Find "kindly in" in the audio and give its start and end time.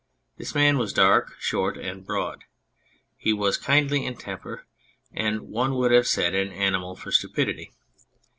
3.55-4.17